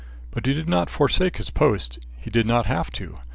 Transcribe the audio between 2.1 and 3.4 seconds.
he did not have to.